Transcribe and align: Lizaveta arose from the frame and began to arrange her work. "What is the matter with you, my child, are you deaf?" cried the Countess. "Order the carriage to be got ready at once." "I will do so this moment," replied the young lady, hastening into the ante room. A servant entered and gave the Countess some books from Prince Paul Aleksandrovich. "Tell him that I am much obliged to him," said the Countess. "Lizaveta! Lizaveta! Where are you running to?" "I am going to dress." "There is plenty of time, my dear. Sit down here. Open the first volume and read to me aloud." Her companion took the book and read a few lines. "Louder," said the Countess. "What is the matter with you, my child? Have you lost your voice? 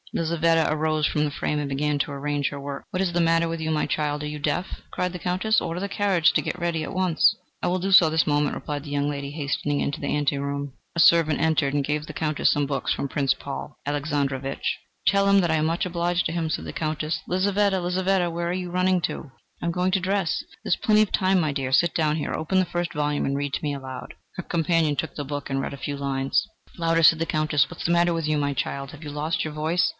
Lizaveta 0.13 0.67
arose 0.69 1.07
from 1.07 1.23
the 1.23 1.31
frame 1.31 1.57
and 1.59 1.69
began 1.69 1.97
to 1.99 2.11
arrange 2.11 2.49
her 2.49 2.59
work. 2.59 2.83
"What 2.89 3.01
is 3.01 3.13
the 3.13 3.21
matter 3.21 3.47
with 3.47 3.61
you, 3.61 3.71
my 3.71 3.85
child, 3.85 4.23
are 4.23 4.27
you 4.27 4.39
deaf?" 4.39 4.81
cried 4.91 5.13
the 5.13 5.19
Countess. 5.19 5.61
"Order 5.61 5.79
the 5.79 5.87
carriage 5.87 6.33
to 6.33 6.41
be 6.41 6.51
got 6.51 6.59
ready 6.59 6.83
at 6.83 6.93
once." 6.93 7.35
"I 7.61 7.67
will 7.67 7.79
do 7.79 7.93
so 7.93 8.09
this 8.09 8.27
moment," 8.27 8.55
replied 8.55 8.83
the 8.83 8.89
young 8.89 9.09
lady, 9.09 9.31
hastening 9.31 9.79
into 9.79 10.01
the 10.01 10.13
ante 10.13 10.37
room. 10.37 10.73
A 10.97 10.99
servant 10.99 11.39
entered 11.39 11.73
and 11.73 11.83
gave 11.85 12.07
the 12.07 12.13
Countess 12.13 12.51
some 12.51 12.65
books 12.65 12.91
from 12.91 13.07
Prince 13.07 13.33
Paul 13.35 13.77
Aleksandrovich. 13.87 14.79
"Tell 15.07 15.29
him 15.29 15.39
that 15.39 15.51
I 15.51 15.55
am 15.55 15.67
much 15.67 15.85
obliged 15.85 16.25
to 16.25 16.33
him," 16.33 16.49
said 16.49 16.65
the 16.65 16.73
Countess. 16.73 17.21
"Lizaveta! 17.27 17.79
Lizaveta! 17.79 18.29
Where 18.29 18.49
are 18.49 18.53
you 18.53 18.69
running 18.69 18.99
to?" 19.01 19.31
"I 19.61 19.65
am 19.67 19.71
going 19.71 19.91
to 19.91 19.99
dress." 20.01 20.43
"There 20.65 20.69
is 20.71 20.75
plenty 20.75 21.03
of 21.03 21.13
time, 21.13 21.39
my 21.39 21.53
dear. 21.53 21.71
Sit 21.71 21.93
down 21.95 22.17
here. 22.17 22.33
Open 22.33 22.59
the 22.59 22.65
first 22.65 22.91
volume 22.93 23.23
and 23.25 23.37
read 23.37 23.53
to 23.53 23.63
me 23.63 23.73
aloud." 23.73 24.15
Her 24.35 24.43
companion 24.43 24.97
took 24.97 25.15
the 25.15 25.23
book 25.23 25.49
and 25.49 25.61
read 25.61 25.73
a 25.73 25.77
few 25.77 25.95
lines. 25.95 26.45
"Louder," 26.77 27.03
said 27.03 27.19
the 27.19 27.25
Countess. 27.25 27.69
"What 27.69 27.79
is 27.79 27.85
the 27.85 27.91
matter 27.93 28.13
with 28.13 28.27
you, 28.27 28.37
my 28.37 28.53
child? 28.53 28.91
Have 28.91 29.05
you 29.05 29.09
lost 29.11 29.45
your 29.45 29.53
voice? 29.53 29.89